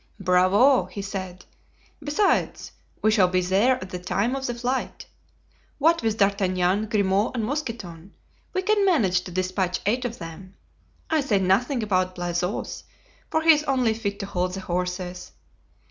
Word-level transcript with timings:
"Bravo!" 0.19 0.85
he 0.85 1.03
said; 1.03 1.45
"besides, 2.03 2.71
we 3.03 3.11
shall 3.11 3.27
be 3.27 3.39
there 3.41 3.75
at 3.83 3.91
the 3.91 3.99
time 3.99 4.35
of 4.35 4.47
the 4.47 4.55
flight. 4.55 5.05
What 5.77 6.01
with 6.01 6.17
D'Artagnan, 6.17 6.87
Grimaud 6.89 7.35
and 7.35 7.45
Mousqueton, 7.45 8.15
we 8.51 8.63
can 8.63 8.83
manage 8.83 9.21
to 9.25 9.31
dispatch 9.31 9.79
eight 9.85 10.03
of 10.03 10.17
them. 10.17 10.55
I 11.11 11.21
say 11.21 11.37
nothing 11.37 11.83
about 11.83 12.15
Blaisois, 12.15 12.81
for 13.29 13.43
he 13.43 13.51
is 13.51 13.61
only 13.65 13.93
fit 13.93 14.19
to 14.21 14.25
hold 14.25 14.55
the 14.55 14.61
horses. 14.61 15.33